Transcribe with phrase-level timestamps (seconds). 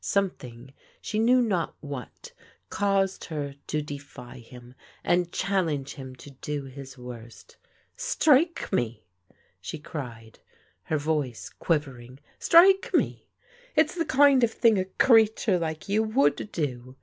[0.03, 2.31] Something, she knew not what,
[2.71, 7.57] caused her to defy him, and challenge him to do his worst"
[8.13, 9.03] Strike me!"
[9.61, 10.39] she cried,
[10.85, 13.27] her voice quivering." Strike me
[13.77, 16.95] I It's the kind of thing a creature like you woMd do.